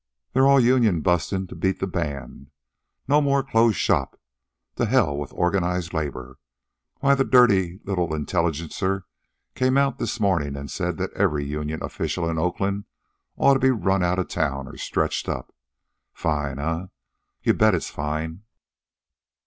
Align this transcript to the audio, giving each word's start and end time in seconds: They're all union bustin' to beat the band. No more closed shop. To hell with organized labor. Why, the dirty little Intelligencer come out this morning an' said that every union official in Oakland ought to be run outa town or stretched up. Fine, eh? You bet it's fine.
They're 0.33 0.47
all 0.47 0.59
union 0.59 1.01
bustin' 1.01 1.45
to 1.45 1.55
beat 1.55 1.79
the 1.79 1.85
band. 1.85 2.49
No 3.07 3.21
more 3.21 3.43
closed 3.43 3.77
shop. 3.77 4.19
To 4.77 4.87
hell 4.87 5.15
with 5.15 5.31
organized 5.31 5.93
labor. 5.93 6.39
Why, 7.01 7.13
the 7.13 7.23
dirty 7.23 7.79
little 7.83 8.15
Intelligencer 8.15 9.05
come 9.53 9.77
out 9.77 9.99
this 9.99 10.19
morning 10.19 10.57
an' 10.57 10.69
said 10.69 10.97
that 10.97 11.13
every 11.13 11.45
union 11.45 11.83
official 11.83 12.27
in 12.27 12.39
Oakland 12.39 12.85
ought 13.37 13.53
to 13.53 13.59
be 13.59 13.69
run 13.69 14.01
outa 14.01 14.23
town 14.25 14.67
or 14.67 14.75
stretched 14.75 15.29
up. 15.29 15.53
Fine, 16.13 16.57
eh? 16.57 16.85
You 17.43 17.53
bet 17.53 17.75
it's 17.75 17.91
fine. 17.91 18.41